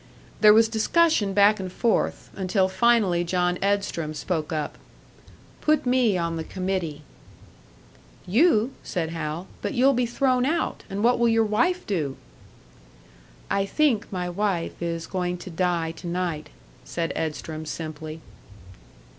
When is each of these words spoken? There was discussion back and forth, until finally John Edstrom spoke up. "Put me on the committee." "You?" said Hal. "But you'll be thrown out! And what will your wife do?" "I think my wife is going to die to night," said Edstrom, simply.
There 0.39 0.51
was 0.51 0.67
discussion 0.67 1.35
back 1.35 1.59
and 1.59 1.71
forth, 1.71 2.31
until 2.35 2.67
finally 2.67 3.23
John 3.23 3.59
Edstrom 3.61 4.15
spoke 4.15 4.51
up. 4.51 4.79
"Put 5.61 5.85
me 5.85 6.17
on 6.17 6.37
the 6.37 6.43
committee." 6.43 7.03
"You?" 8.25 8.73
said 8.81 9.11
Hal. 9.11 9.45
"But 9.61 9.75
you'll 9.75 9.93
be 9.93 10.07
thrown 10.07 10.43
out! 10.43 10.83
And 10.89 11.03
what 11.03 11.19
will 11.19 11.29
your 11.29 11.45
wife 11.45 11.85
do?" 11.85 12.17
"I 13.51 13.67
think 13.67 14.11
my 14.11 14.27
wife 14.27 14.81
is 14.81 15.05
going 15.05 15.37
to 15.37 15.51
die 15.51 15.91
to 15.91 16.07
night," 16.07 16.49
said 16.83 17.13
Edstrom, 17.15 17.67
simply. 17.67 18.21